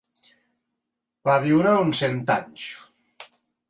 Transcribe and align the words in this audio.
Va 1.31 1.37
viure 1.45 1.77
uns 1.85 2.05
cent 2.07 2.19
anys. 2.41 2.69